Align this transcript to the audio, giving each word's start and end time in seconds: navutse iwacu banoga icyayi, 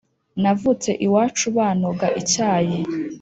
navutse 0.41 0.89
iwacu 1.05 1.45
banoga 1.57 2.07
icyayi, 2.21 2.77